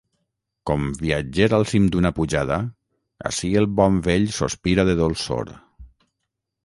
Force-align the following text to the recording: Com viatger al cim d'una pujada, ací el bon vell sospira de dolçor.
Com 0.69 0.85
viatger 1.01 1.47
al 1.57 1.65
cim 1.73 1.85
d'una 1.95 2.11
pujada, 2.19 2.57
ací 3.31 3.51
el 3.63 3.69
bon 3.81 4.01
vell 4.09 4.29
sospira 4.39 4.87
de 4.89 4.97
dolçor. 5.05 5.55